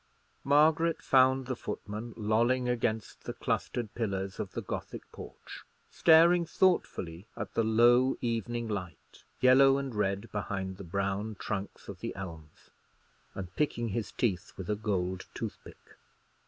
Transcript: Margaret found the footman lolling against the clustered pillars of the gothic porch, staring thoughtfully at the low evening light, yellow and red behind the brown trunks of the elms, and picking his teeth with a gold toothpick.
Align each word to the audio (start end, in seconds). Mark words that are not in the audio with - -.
Margaret 0.43 0.99
found 1.03 1.45
the 1.45 1.55
footman 1.55 2.15
lolling 2.17 2.67
against 2.67 3.25
the 3.25 3.33
clustered 3.35 3.93
pillars 3.93 4.39
of 4.39 4.53
the 4.53 4.61
gothic 4.63 5.03
porch, 5.11 5.63
staring 5.91 6.43
thoughtfully 6.43 7.27
at 7.37 7.53
the 7.53 7.63
low 7.63 8.17
evening 8.19 8.67
light, 8.67 9.23
yellow 9.41 9.77
and 9.77 9.93
red 9.93 10.31
behind 10.31 10.77
the 10.77 10.83
brown 10.83 11.35
trunks 11.37 11.87
of 11.87 11.99
the 11.99 12.15
elms, 12.15 12.71
and 13.35 13.55
picking 13.55 13.89
his 13.89 14.11
teeth 14.11 14.53
with 14.57 14.71
a 14.71 14.75
gold 14.75 15.27
toothpick. 15.35 15.77